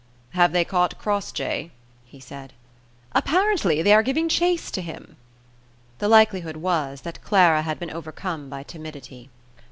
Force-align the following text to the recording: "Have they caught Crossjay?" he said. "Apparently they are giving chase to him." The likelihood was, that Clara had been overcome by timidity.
"Have 0.31 0.51
they 0.51 0.65
caught 0.65 0.97
Crossjay?" 0.97 1.69
he 2.05 2.19
said. 2.19 2.53
"Apparently 3.11 3.83
they 3.83 3.93
are 3.93 4.01
giving 4.01 4.27
chase 4.29 4.71
to 4.71 4.81
him." 4.81 5.15
The 5.99 6.09
likelihood 6.09 6.57
was, 6.57 7.01
that 7.01 7.23
Clara 7.23 7.61
had 7.61 7.77
been 7.77 7.91
overcome 7.91 8.49
by 8.49 8.63
timidity. 8.63 9.29